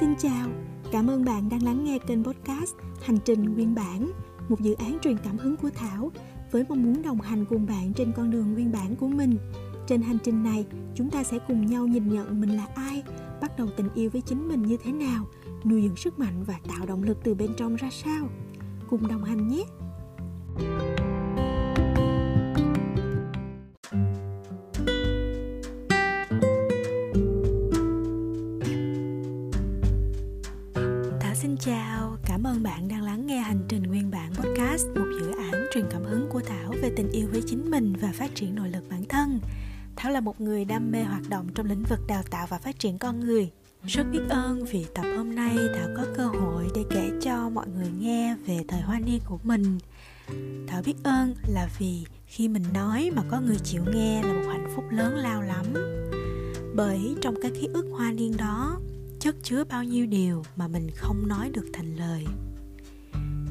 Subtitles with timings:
[0.00, 0.48] xin chào,
[0.92, 4.12] cảm ơn bạn đang lắng nghe kênh podcast Hành trình nguyên bản,
[4.48, 6.10] một dự án truyền cảm hứng của Thảo
[6.50, 9.38] với mong muốn đồng hành cùng bạn trên con đường nguyên bản của mình.
[9.86, 13.02] Trên hành trình này, chúng ta sẽ cùng nhau nhìn nhận mình là ai,
[13.40, 15.26] bắt đầu tình yêu với chính mình như thế nào,
[15.64, 18.28] nuôi dưỡng sức mạnh và tạo động lực từ bên trong ra sao.
[18.90, 19.64] Cùng đồng hành nhé!
[31.42, 35.30] Xin chào, cảm ơn bạn đang lắng nghe hành trình nguyên bản podcast, một dự
[35.52, 38.54] án truyền cảm hứng của Thảo về tình yêu với chính mình và phát triển
[38.54, 39.40] nội lực bản thân.
[39.96, 42.78] Thảo là một người đam mê hoạt động trong lĩnh vực đào tạo và phát
[42.78, 43.50] triển con người.
[43.86, 47.66] Rất biết ơn vì tập hôm nay Thảo có cơ hội để kể cho mọi
[47.68, 49.78] người nghe về thời hoa niên của mình.
[50.66, 54.48] Thảo biết ơn là vì khi mình nói mà có người chịu nghe là một
[54.48, 55.64] hạnh phúc lớn lao lắm.
[56.74, 58.80] Bởi trong cái ký ức hoa niên đó
[59.20, 62.26] chất chứa bao nhiêu điều mà mình không nói được thành lời.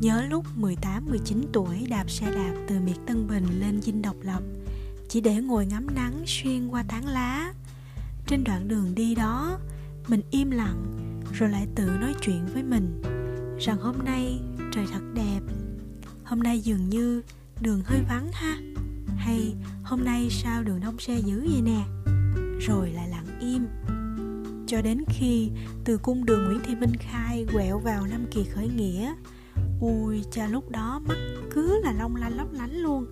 [0.00, 4.42] Nhớ lúc 18-19 tuổi đạp xe đạp từ miệt Tân Bình lên Dinh Độc Lập,
[5.08, 7.52] Chỉ để ngồi ngắm nắng xuyên qua tán lá.
[8.26, 9.58] Trên đoạn đường đi đó,
[10.08, 10.84] Mình im lặng
[11.32, 13.02] rồi lại tự nói chuyện với mình
[13.60, 14.40] Rằng hôm nay
[14.72, 15.40] trời thật đẹp,
[16.24, 17.22] Hôm nay dường như
[17.60, 18.58] đường hơi vắng ha,
[19.16, 19.54] Hay
[19.84, 21.84] hôm nay sao đường đông xe dữ vậy nè?
[22.60, 23.66] Rồi lại lặng im
[24.70, 25.50] cho đến khi
[25.84, 29.14] từ cung đường Nguyễn Thị Minh Khai quẹo vào Nam Kỳ khởi nghĩa.
[29.80, 31.16] Ui, cha lúc đó mắt
[31.50, 33.06] cứ là long lanh lấp lánh luôn,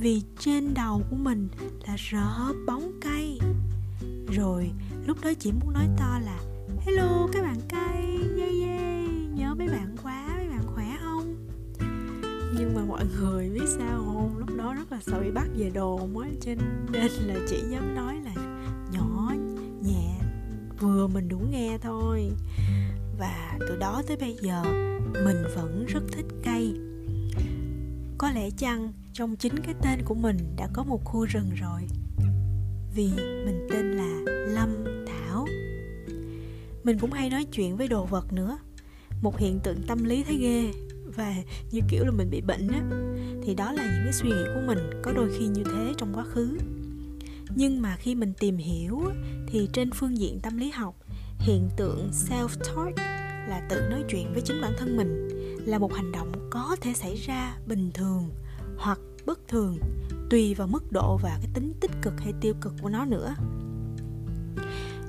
[0.00, 1.48] vì trên đầu của mình
[1.86, 3.38] là rỡ bóng cây.
[4.36, 4.70] Rồi,
[5.06, 6.38] lúc đó chỉ muốn nói to là,
[6.80, 11.34] hello, các bạn cây yeah yeah nhớ mấy bạn quá, mấy bạn khỏe không?
[12.58, 14.38] Nhưng mà mọi người biết sao không?
[14.38, 16.52] Lúc đó rất là sợ bị bắt về đồn á, cho
[16.92, 18.51] nên là chỉ dám nói là
[20.92, 22.32] vừa mình đủ nghe thôi.
[23.18, 24.62] Và từ đó tới bây giờ,
[25.24, 26.74] mình vẫn rất thích cây.
[28.18, 31.80] Có lẽ chăng trong chính cái tên của mình đã có một khu rừng rồi?
[32.94, 35.46] Vì mình tên là lâm thảo.
[36.84, 38.58] Mình cũng hay nói chuyện với đồ vật nữa.
[39.22, 40.72] Một hiện tượng tâm lý thấy ghê
[41.16, 41.34] và
[41.70, 42.82] như kiểu là mình bị bệnh á.
[43.42, 46.14] Thì đó là những cái suy nghĩ của mình có đôi khi như thế trong
[46.14, 46.58] quá khứ
[47.54, 49.02] nhưng mà khi mình tìm hiểu
[49.46, 50.94] thì trên phương diện tâm lý học,
[51.38, 52.98] hiện tượng self talk
[53.48, 55.28] là tự nói chuyện với chính bản thân mình,
[55.66, 58.30] là một hành động có thể xảy ra bình thường
[58.78, 59.78] hoặc bất thường,
[60.30, 63.34] tùy vào mức độ và cái tính tích cực hay tiêu cực của nó nữa.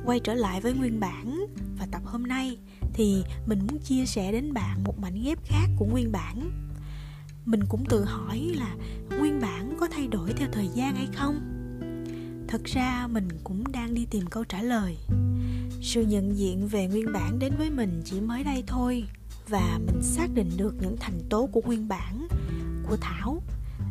[0.06, 1.46] Quay trở lại với nguyên bản
[1.80, 2.58] và tập hôm nay
[2.94, 6.52] thì mình muốn chia sẻ đến bạn một mảnh ghép khác của nguyên bản.
[7.46, 8.76] Mình cũng tự hỏi là
[9.20, 11.53] nguyên bản có thay đổi theo thời gian hay không?
[12.54, 14.98] Thật ra mình cũng đang đi tìm câu trả lời.
[15.82, 19.04] Sự nhận diện về nguyên bản đến với mình chỉ mới đây thôi
[19.48, 22.28] và mình xác định được những thành tố của nguyên bản
[22.88, 23.42] của thảo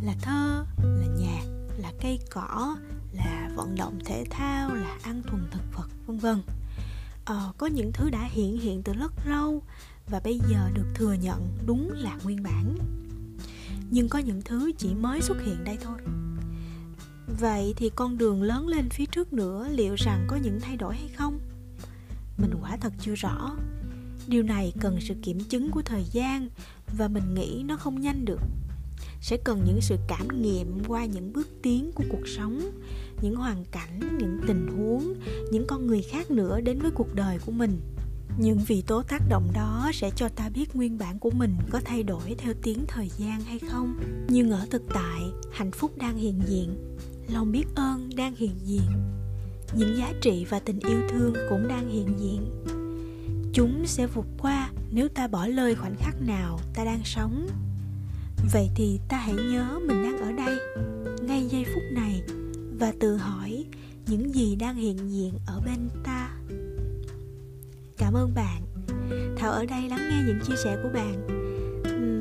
[0.02, 1.42] là thơ là nhạc
[1.78, 2.76] là cây cỏ
[3.12, 6.42] là vận động thể thao là ăn thuần thực vật vân vân.
[7.24, 9.62] Ờ, có những thứ đã hiện hiện từ rất lâu
[10.10, 12.78] và bây giờ được thừa nhận đúng là nguyên bản.
[13.90, 15.98] Nhưng có những thứ chỉ mới xuất hiện đây thôi
[17.42, 20.94] vậy thì con đường lớn lên phía trước nữa liệu rằng có những thay đổi
[20.94, 21.38] hay không?
[22.38, 23.56] Mình quả thật chưa rõ.
[24.26, 26.48] Điều này cần sự kiểm chứng của thời gian
[26.98, 28.40] và mình nghĩ nó không nhanh được.
[29.20, 32.60] Sẽ cần những sự cảm nghiệm qua những bước tiến của cuộc sống,
[33.22, 35.14] những hoàn cảnh, những tình huống,
[35.52, 37.80] những con người khác nữa đến với cuộc đời của mình.
[38.38, 41.80] Những vị tố tác động đó sẽ cho ta biết nguyên bản của mình có
[41.84, 43.94] thay đổi theo tiến thời gian hay không.
[44.28, 46.76] Nhưng ở thực tại, hạnh phúc đang hiện diện
[47.28, 48.90] lòng biết ơn đang hiện diện.
[49.74, 52.64] Những giá trị và tình yêu thương cũng đang hiện diện.
[53.52, 57.48] Chúng sẽ vụt qua nếu ta bỏ lơi khoảnh khắc nào ta đang sống.
[58.52, 60.58] Vậy thì ta hãy nhớ mình đang ở đây,
[61.22, 62.22] ngay giây phút này,
[62.78, 63.64] và tự hỏi
[64.06, 66.30] những gì đang hiện diện ở bên ta.
[67.98, 68.62] Cảm ơn bạn.
[69.36, 71.26] Thảo ở đây lắng nghe những chia sẻ của bạn.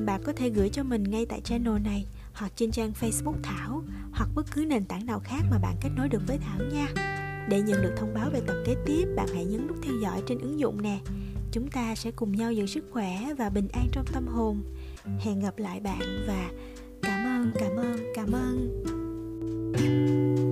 [0.06, 2.06] Bạn có thể gửi cho mình ngay tại channel này
[2.42, 5.90] hoặc trên trang Facebook Thảo hoặc bất cứ nền tảng nào khác mà bạn kết
[5.96, 6.88] nối được với Thảo nha.
[7.50, 10.22] Để nhận được thông báo về tập kế tiếp, bạn hãy nhấn nút theo dõi
[10.28, 11.00] trên ứng dụng nè.
[11.52, 14.64] Chúng ta sẽ cùng nhau giữ sức khỏe và bình an trong tâm hồn.
[15.20, 16.50] Hẹn gặp lại bạn và
[17.02, 18.84] cảm ơn, cảm ơn, cảm ơn.
[19.74, 20.51] thank you